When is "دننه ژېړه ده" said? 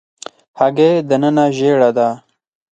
1.09-2.09